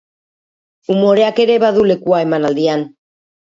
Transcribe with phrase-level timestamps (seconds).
[0.95, 2.89] Umoreak ere badu lekua emanaldian.